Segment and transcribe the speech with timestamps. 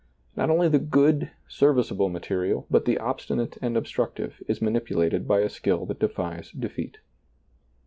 [0.35, 5.47] Not only the good, serviceable material, but the obstinate and obstructive' is manipulated by a
[5.49, 6.97] skill that defies defeat.